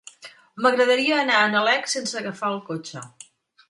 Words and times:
M'agradaria 0.65 1.21
anar 1.25 1.43
a 1.43 1.53
Nalec 1.53 1.95
sense 1.95 2.21
agafar 2.25 2.53
el 2.57 2.61
cotxe. 2.73 3.09